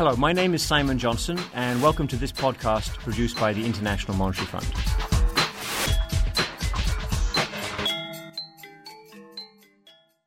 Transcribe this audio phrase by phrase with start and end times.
[0.00, 4.16] Hello, my name is Simon Johnson, and welcome to this podcast produced by the International
[4.16, 4.64] Monetary Fund.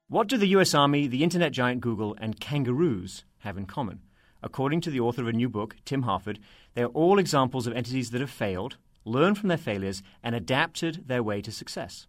[0.10, 4.02] What do the US Army, the internet giant Google, and kangaroos have in common?
[4.44, 6.38] According to the author of a new book, Tim Harford,
[6.76, 11.08] they are all examples of entities that have failed, learned from their failures, and adapted
[11.08, 12.06] their way to success.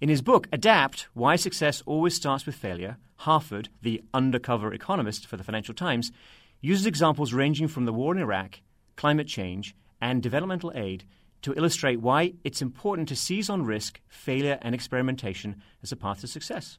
[0.00, 5.36] In his book, Adapt Why Success Always Starts with Failure, Harford, the undercover economist for
[5.36, 6.10] the Financial Times,
[6.64, 8.60] uses examples ranging from the war in Iraq,
[8.96, 11.04] climate change, and developmental aid
[11.42, 16.22] to illustrate why it's important to seize on risk, failure, and experimentation as a path
[16.22, 16.78] to success.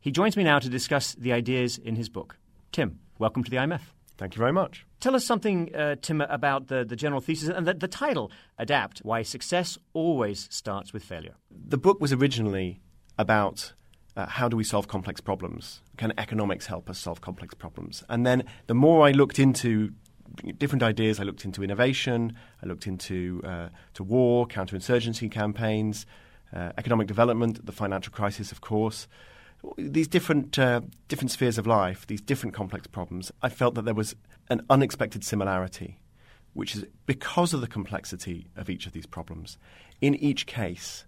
[0.00, 2.36] He joins me now to discuss the ideas in his book.
[2.72, 3.80] Tim, welcome to the IMF.
[4.18, 4.86] Thank you very much.
[5.00, 8.98] Tell us something, uh, Tim, about the, the general thesis and the, the title, Adapt
[8.98, 11.34] Why Success Always Starts with Failure.
[11.50, 12.80] The book was originally
[13.18, 13.72] about
[14.16, 15.80] uh, how do we solve complex problems?
[16.02, 18.02] Can economics help us solve complex problems?
[18.08, 19.92] And then the more I looked into
[20.58, 26.04] different ideas, I looked into innovation, I looked into uh, to war, counterinsurgency campaigns,
[26.52, 29.06] uh, economic development, the financial crisis, of course
[29.78, 33.94] these different uh, different spheres of life, these different complex problems, I felt that there
[33.94, 34.16] was
[34.50, 36.00] an unexpected similarity,
[36.52, 39.56] which is because of the complexity of each of these problems.
[40.00, 41.04] In each case,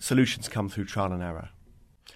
[0.00, 1.50] solutions come through trial and error.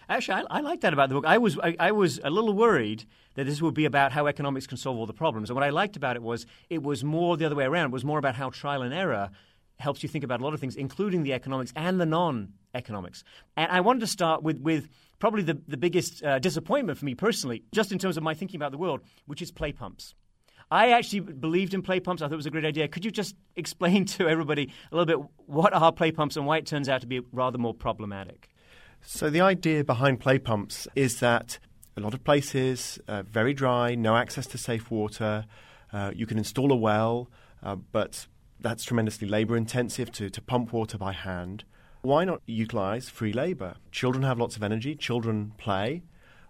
[0.09, 1.25] Actually, I, I like that about the book.
[1.27, 4.67] I was I, I, was a little worried that this would be about how economics
[4.67, 7.37] can solve all the problems, and what I liked about it was it was more
[7.37, 7.87] the other way around.
[7.87, 9.31] It was more about how trial and error
[9.79, 13.25] helps you think about a lot of things, including the economics and the non-economics.
[13.57, 17.15] And I wanted to start with with probably the, the biggest uh, disappointment for me
[17.15, 20.15] personally, just in terms of my thinking about the world, which is play pumps.
[20.71, 22.23] I actually believed in play pumps.
[22.23, 22.89] I thought it was a great idea.
[22.89, 26.57] Could you just explain to everybody a little bit what are play pumps and why
[26.57, 28.49] it turns out to be rather more problematic?
[29.05, 31.59] So, the idea behind play pumps is that
[31.97, 35.45] a lot of places, uh, very dry, no access to safe water.
[35.93, 37.29] Uh, you can install a well,
[37.63, 38.27] uh, but
[38.61, 41.65] that's tremendously labor intensive to, to pump water by hand.
[42.03, 43.75] Why not utilize free labor?
[43.91, 46.03] Children have lots of energy, children play.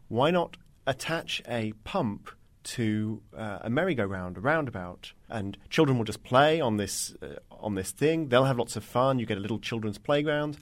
[0.08, 2.30] Why not attach a pump
[2.64, 7.74] to uh, a merry-go-round, a roundabout, and children will just play on this uh, on
[7.74, 8.28] this thing.
[8.28, 9.18] They'll have lots of fun.
[9.18, 10.58] You get a little children's playground,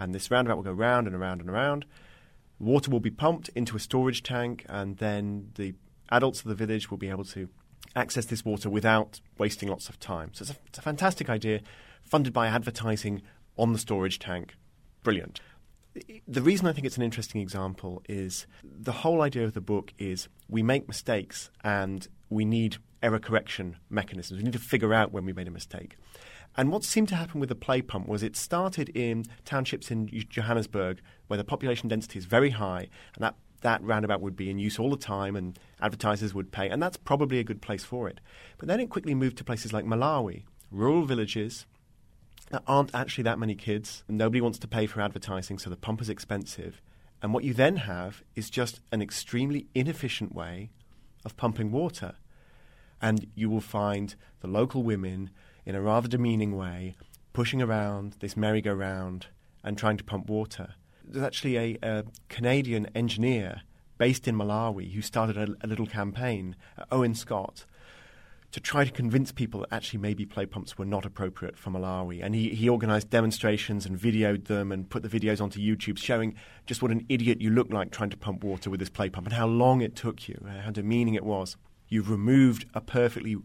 [0.00, 1.84] and this roundabout will go round and around and around.
[2.58, 5.74] Water will be pumped into a storage tank, and then the
[6.10, 7.48] adults of the village will be able to
[7.94, 10.30] access this water without wasting lots of time.
[10.32, 11.60] So it's a, it's a fantastic idea,
[12.02, 13.22] funded by advertising
[13.58, 14.54] on the storage tank.
[15.02, 15.40] Brilliant.
[16.26, 19.92] The reason I think it's an interesting example is the whole idea of the book
[19.98, 24.38] is we make mistakes and we need error correction mechanisms.
[24.38, 25.96] We need to figure out when we made a mistake.
[26.56, 30.08] And what seemed to happen with the play pump was it started in townships in
[30.28, 34.58] Johannesburg where the population density is very high, and that, that roundabout would be in
[34.58, 38.08] use all the time, and advertisers would pay, and that's probably a good place for
[38.08, 38.20] it.
[38.58, 41.66] But then it quickly moved to places like Malawi, rural villages
[42.50, 44.02] there aren't actually that many kids.
[44.08, 46.82] Nobody wants to pay for advertising, so the pump is expensive.
[47.22, 50.70] And what you then have is just an extremely inefficient way
[51.24, 52.16] of pumping water.
[53.00, 55.30] And you will find the local women,
[55.64, 56.96] in a rather demeaning way,
[57.32, 59.26] pushing around this merry-go-round
[59.62, 60.74] and trying to pump water.
[61.04, 63.62] There's actually a, a Canadian engineer
[63.98, 67.66] based in Malawi who started a, a little campaign, uh, Owen Scott,
[68.52, 72.20] to try to convince people that actually maybe play pumps were not appropriate for Malawi.
[72.24, 76.34] And he, he organized demonstrations and videoed them and put the videos onto YouTube showing
[76.66, 79.26] just what an idiot you look like trying to pump water with this play pump
[79.28, 81.56] and how long it took you, and how demeaning it was.
[81.88, 83.36] You've removed a perfectly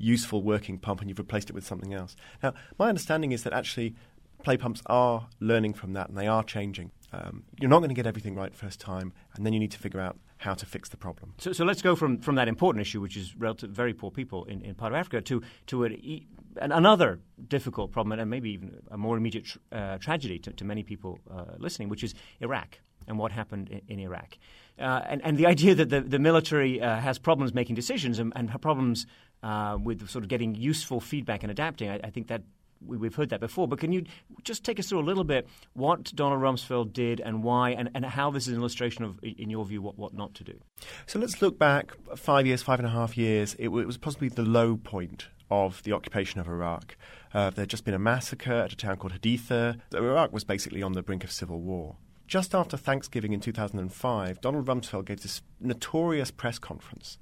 [0.00, 2.16] useful working pump and you've replaced it with something else.
[2.42, 3.94] Now, my understanding is that actually
[4.42, 6.90] play pumps are learning from that and they are changing.
[7.12, 9.78] Um, you're not going to get everything right first time, and then you need to
[9.78, 11.34] figure out how to fix the problem.
[11.38, 14.44] So, so let's go from, from that important issue, which is relative, very poor people
[14.44, 17.18] in, in part of Africa, to, to an, another
[17.48, 21.18] difficult problem, and maybe even a more immediate tr- uh, tragedy to, to, many people
[21.30, 24.38] uh, listening, which is Iraq and what happened in, in Iraq.
[24.78, 28.32] Uh, and, and, the idea that the, the military uh, has problems making decisions and,
[28.34, 29.06] and problems
[29.42, 32.42] uh, with sort of getting useful feedback and adapting, I, I think that
[32.86, 34.04] we, have heard that before, but can you
[34.42, 38.04] just take us through a little bit what Donald Rumsfeld did and why, and, and
[38.04, 40.58] how this is an illustration of, in your view, what, what not to do?
[41.06, 43.54] So let's look back five years, five and a half years.
[43.58, 46.96] It, was possibly the low point of the occupation of Iraq.
[47.34, 49.78] Uh, there had just been a massacre at a town called Haditha.
[49.94, 51.96] Iraq was basically on the brink of civil war.
[52.30, 57.18] Just after Thanksgiving in 2005, Donald Rumsfeld gave this notorious press conference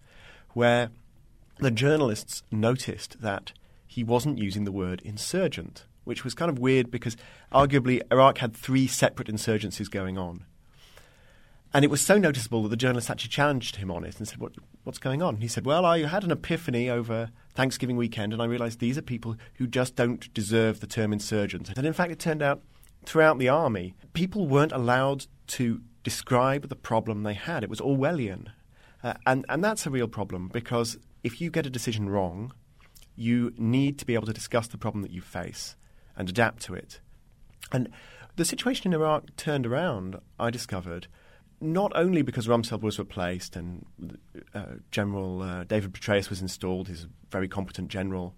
[0.52, 0.90] where
[1.60, 3.54] the journalists noticed that
[3.86, 7.16] he wasn't using the word insurgent, which was kind of weird because
[7.50, 10.44] arguably Iraq had three separate insurgencies going on.
[11.72, 14.38] And it was so noticeable that the journalists actually challenged him on it and said,
[14.38, 14.52] what,
[14.88, 15.36] What's going on?
[15.36, 19.02] He said, Well, I had an epiphany over Thanksgiving weekend and I realized these are
[19.02, 21.76] people who just don't deserve the term insurgent.
[21.76, 22.62] And in fact, it turned out
[23.08, 27.64] throughout the army, people weren't allowed to describe the problem they had.
[27.64, 28.48] It was Orwellian.
[29.02, 32.52] Uh, and, and that's a real problem because if you get a decision wrong,
[33.16, 35.74] you need to be able to discuss the problem that you face
[36.16, 37.00] and adapt to it.
[37.72, 37.88] And
[38.36, 41.06] the situation in Iraq turned around, I discovered,
[41.62, 43.86] not only because Rumsfeld was replaced and
[44.54, 48.34] uh, General uh, David Petraeus was installed, he's a very competent general.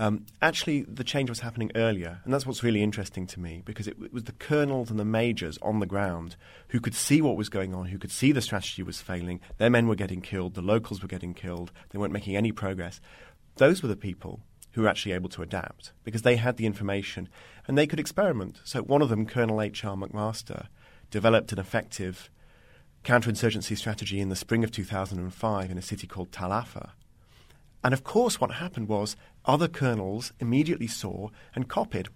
[0.00, 3.86] Um, actually, the change was happening earlier, and that's what's really interesting to me because
[3.86, 6.36] it, it was the colonels and the majors on the ground
[6.68, 9.40] who could see what was going on, who could see the strategy was failing.
[9.58, 12.98] Their men were getting killed, the locals were getting killed, they weren't making any progress.
[13.56, 14.40] Those were the people
[14.72, 17.28] who were actually able to adapt because they had the information
[17.68, 18.62] and they could experiment.
[18.64, 19.96] So, one of them, Colonel H.R.
[19.96, 20.68] McMaster,
[21.10, 22.30] developed an effective
[23.04, 26.92] counterinsurgency strategy in the spring of 2005 in a city called Tal Afar.
[27.82, 32.08] And of course, what happened was other colonels immediately saw and copied.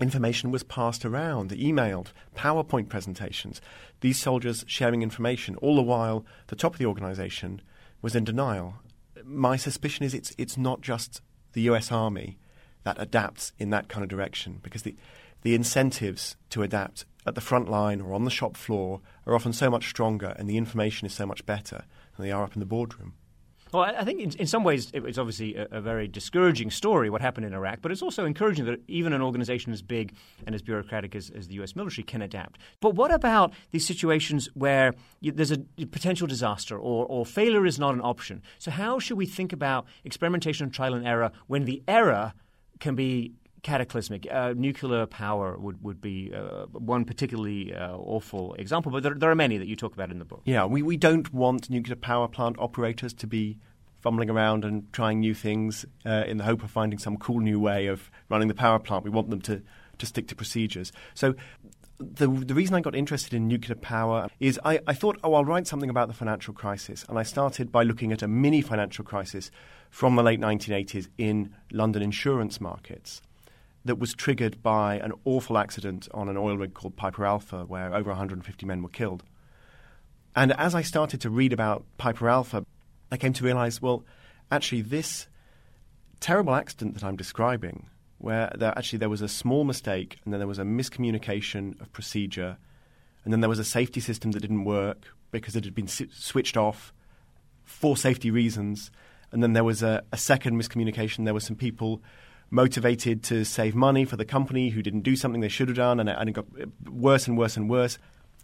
[0.00, 3.60] Information was passed around, emailed, PowerPoint presentations,
[4.00, 7.62] these soldiers sharing information, all the while the top of the organization
[8.02, 8.74] was in denial.
[9.24, 11.20] My suspicion is it's, it's not just
[11.52, 12.38] the US Army
[12.82, 14.96] that adapts in that kind of direction because the,
[15.42, 19.52] the incentives to adapt at the front line or on the shop floor are often
[19.52, 21.84] so much stronger and the information is so much better
[22.16, 23.14] than they are up in the boardroom.
[23.74, 27.20] Well, I think in, in some ways it's obviously a, a, very discouraging story what
[27.20, 30.14] happened in Iraq, but it's also encouraging that even an organization as big
[30.46, 31.74] and as bureaucratic as, as the U.S.
[31.74, 32.60] military can adapt.
[32.80, 35.58] But what about these situations where you, there's a
[35.90, 38.42] potential disaster or, or failure is not an option?
[38.60, 42.32] So, how should we think about experimentation and trial and error when the error
[42.78, 43.32] can be
[43.64, 44.28] cataclysmic.
[44.30, 49.30] Uh, nuclear power would, would be uh, one particularly uh, awful example, but there, there,
[49.30, 50.42] are many that you talk about in the book.
[50.44, 53.58] Yeah, we, we don't want nuclear power plant operators to be
[54.00, 57.58] fumbling around and trying new things uh, in the hope of finding some cool new
[57.58, 59.02] way of running the power plant.
[59.02, 59.62] We want them to,
[59.98, 60.92] to stick to procedures.
[61.14, 61.34] So
[61.98, 65.44] the, the reason I got interested in nuclear power is I, I thought, oh, I'll
[65.44, 67.06] write something about the financial crisis.
[67.08, 69.50] And I started by looking at a mini financial crisis
[69.88, 73.22] from the late 1980s in London insurance markets
[73.84, 77.94] that was triggered by an awful accident on an oil rig called Piper Alpha, where
[77.94, 79.24] over 150 men were killed.
[80.34, 82.64] And as I started to read about Piper Alpha,
[83.12, 84.04] I came to realize, well,
[84.50, 85.28] actually, this
[86.20, 87.86] terrible accident that I'm describing,
[88.18, 91.92] where there, actually there was a small mistake and then there was a miscommunication of
[91.92, 92.56] procedure,
[93.24, 96.56] and then there was a safety system that didn't work because it had been switched
[96.56, 96.92] off
[97.64, 98.90] for safety reasons,
[99.30, 101.24] and then there was a, a second miscommunication.
[101.24, 102.02] There were some people
[102.50, 106.00] motivated to save money for the company who didn't do something they should have done,
[106.00, 106.46] and it, and it got
[106.88, 107.98] worse and worse and worse.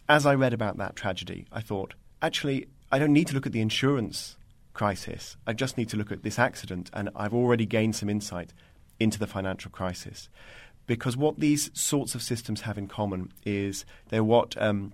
[0.09, 3.53] As I read about that tragedy, I thought, actually, I don't need to look at
[3.53, 4.37] the insurance
[4.73, 5.37] crisis.
[5.47, 8.53] I just need to look at this accident, and I've already gained some insight
[8.99, 10.29] into the financial crisis.
[10.87, 14.93] Because what these sorts of systems have in common is they're what um,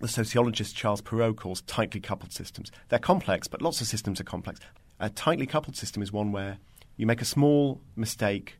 [0.00, 2.70] the sociologist Charles Perrow calls tightly coupled systems.
[2.88, 4.60] They're complex, but lots of systems are complex.
[5.00, 6.58] A tightly coupled system is one where
[6.96, 8.56] you make a small mistake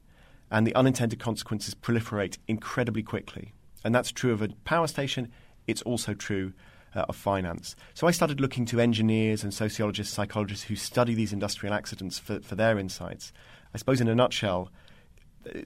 [0.51, 3.53] and the unintended consequences proliferate incredibly quickly.
[3.85, 5.31] And that's true of a power station,
[5.67, 6.53] it's also true
[6.95, 7.75] uh, of finance.
[7.95, 12.41] So I started looking to engineers and sociologists, psychologists who study these industrial accidents for,
[12.41, 13.33] for their insights.
[13.75, 14.71] I suppose, in a nutshell,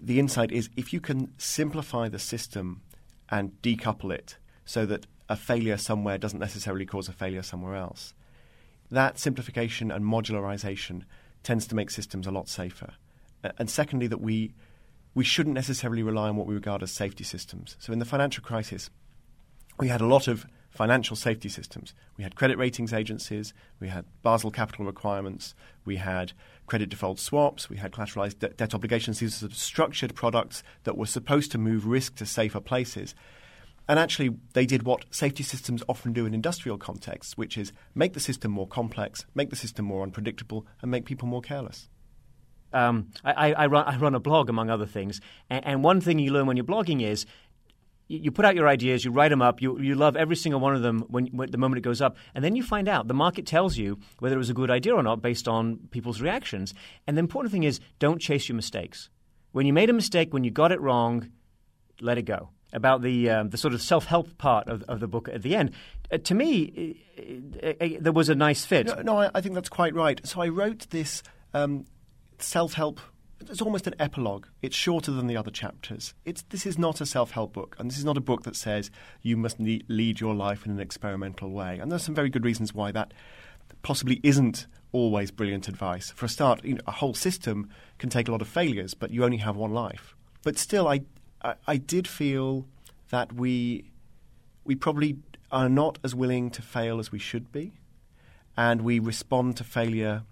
[0.00, 2.83] the insight is if you can simplify the system
[3.28, 8.14] and decouple it so that a failure somewhere doesn't necessarily cause a failure somewhere else,
[8.90, 11.02] that simplification and modularization
[11.49, 12.93] tends to make systems a lot safer.
[13.57, 14.52] And secondly, that we
[15.14, 17.75] we shouldn't necessarily rely on what we regard as safety systems.
[17.78, 18.90] So in the financial crisis,
[19.81, 21.95] we had a lot of financial safety systems.
[22.19, 25.55] We had credit ratings agencies, we had Basel capital requirements,
[25.87, 26.33] we had
[26.67, 29.21] credit default swaps, we had collateralized de- debt obligations.
[29.21, 33.14] These are structured products that were supposed to move risk to safer places.
[33.88, 38.12] And actually, they did what safety systems often do in industrial contexts, which is make
[38.12, 41.88] the system more complex, make the system more unpredictable, and make people more careless.
[42.71, 45.23] Um, I, I, run, I, run, a blog, among other things.
[45.49, 47.25] And, and, one thing you learn when you're blogging is
[48.09, 50.61] you, you, put out your ideas, you write them up, you, you love every single
[50.61, 52.18] one of them when, when, the moment it goes up.
[52.35, 54.95] And then you find out the market tells you whether it was a good idea
[54.95, 56.75] or not based on people's reactions.
[57.07, 59.09] And the important thing is don't chase your mistakes.
[59.52, 61.30] When you made a mistake, when you got it wrong,
[62.02, 65.09] let it go about the um, the sort of self help part of, of the
[65.09, 65.73] book at the end.
[66.11, 66.97] Uh, to me,
[68.01, 68.87] there was a nice fit.
[68.87, 70.21] No, no I, I, think that's quite right.
[70.27, 71.23] So I wrote this
[71.55, 71.87] um,
[72.39, 73.01] self help
[73.41, 74.47] it's almost an epilogue.
[74.63, 76.15] It's shorter than the other chapters.
[76.25, 78.57] It's, this is not a self help book, and this is not a book that
[78.57, 78.91] says
[79.23, 81.79] you must ne- lead your life in an experimental way.
[81.79, 83.15] And there's some very good reasons why that
[83.83, 86.11] possibly isn't always brilliant advice.
[86.11, 89.11] For a start, you know, a whole system can take a lot of failures, but
[89.11, 90.17] you only have one life.
[90.43, 91.03] But still, I,
[91.42, 92.66] I, I did feel
[93.11, 93.90] that we,
[94.64, 95.18] we probably
[95.50, 97.73] are not as willing to fail as we should be,
[98.57, 100.23] and we respond to failure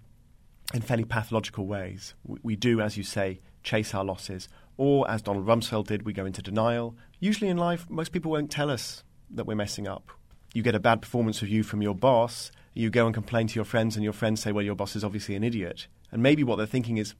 [0.75, 2.15] in fairly pathological ways.
[2.25, 6.13] We, we do, as you say, chase our losses, or as Donald Rumsfeld did, we
[6.13, 6.95] go into denial.
[7.19, 10.11] Usually in life, most people won't tell us that we're messing up.
[10.53, 13.65] You get a bad performance review from your boss, you go and complain to your
[13.65, 15.87] friends, and your friends say, Well, your boss is obviously an idiot.
[16.13, 17.15] And maybe what they're thinking is,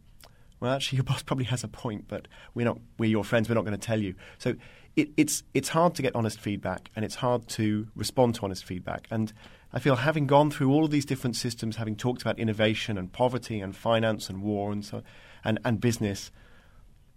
[0.61, 3.55] Well, actually, your boss probably has a point, but we're not, we're your friends, we're
[3.55, 4.15] not going to tell you.
[4.39, 4.55] So
[4.97, 8.65] it, it's, it's hard to get honest feedback, and it's hard to respond to honest
[8.65, 9.07] feedback.
[9.11, 9.33] And
[9.73, 13.13] I feel having gone through all of these different systems, having talked about innovation and
[13.13, 15.03] poverty and finance and war and so
[15.45, 16.31] and, and business,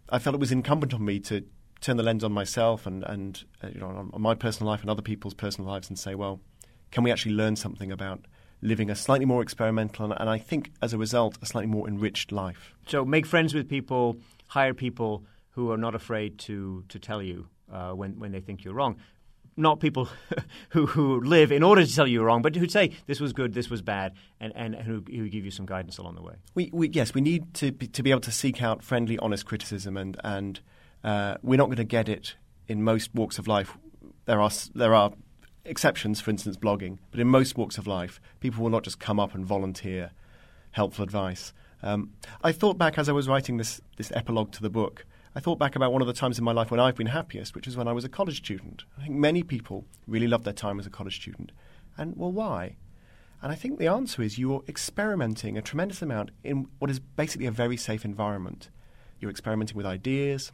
[0.10, 1.46] I felt it was incumbent on me to
[1.82, 4.90] turn the lens on myself and, and uh, you know, on, my personal life and
[4.90, 6.42] other people's personal lives and say, well,
[6.92, 8.26] can we actually learn something about
[8.62, 12.32] living a slightly more experimental and, I think as a result a slightly more enriched
[12.32, 12.74] life.
[12.88, 17.48] So make friends with people, hire people who are not afraid to to tell you
[17.72, 18.98] uh, when when they think you're wrong
[19.60, 20.08] not people
[20.70, 23.34] who, who live in order to tell you you're wrong, but who say this was
[23.34, 26.36] good, this was bad, and, and who, who give you some guidance along the way.
[26.56, 29.46] We, we, yes, we need to be, to be able to seek out friendly, honest
[29.46, 30.60] criticism, and, and
[31.04, 32.36] uh, we're not going to get it
[32.68, 33.78] in most walks of life.
[34.26, 35.12] There are, there are
[35.66, 39.20] exceptions, for instance, blogging, but in most walks of life, people will not just come
[39.20, 40.12] up and volunteer
[40.72, 41.54] helpful advice.
[41.82, 42.12] Um,
[42.44, 45.60] I thought back as I was writing this, this epilogue to the book I thought
[45.60, 47.78] back about one of the times in my life when I've been happiest, which is
[47.78, 48.84] when I was a college student.
[48.98, 51.52] I think many people really love their time as a college student.
[51.98, 52.78] And, well, why?
[53.42, 57.46] And I think the answer is you're experimenting a tremendous amount in what is basically
[57.46, 58.70] a very safe environment.
[59.20, 60.52] You're experimenting with ideas,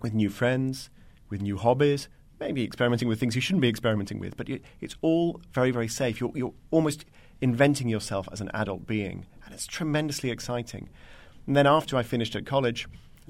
[0.00, 0.88] with new friends,
[1.28, 2.08] with new hobbies,
[2.42, 4.48] maybe experimenting with things you shouldn't be experimenting with, but
[4.80, 6.20] it's all very, very safe.
[6.20, 7.04] You're, you're almost
[7.40, 10.88] inventing yourself as an adult being, and it's tremendously exciting.
[11.46, 12.88] And then after I finished at college,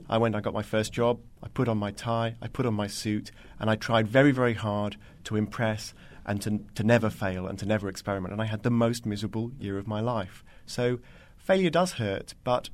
[0.08, 2.72] I went, I got my first job, I put on my tie, I put on
[2.72, 5.92] my suit, and I tried very, very hard to impress
[6.24, 8.32] and to, to never fail and to never experiment.
[8.32, 10.42] And I had the most miserable year of my life.
[10.64, 11.00] So
[11.36, 12.70] failure does hurt, but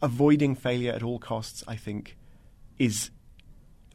[0.00, 2.16] avoiding failure at all costs, I think,
[2.78, 3.10] is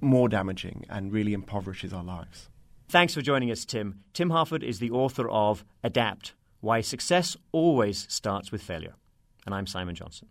[0.04, 2.50] more damaging and really impoverishes our lives.
[2.90, 4.04] Thanks for joining us, Tim.
[4.14, 8.96] Tim Harford is the author of Adapt Why Success Always Starts with Failure.
[9.46, 10.28] And I'm Simon Johnson.